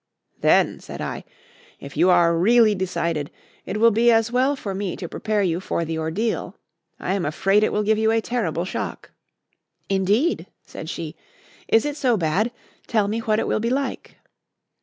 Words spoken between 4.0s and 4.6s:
as well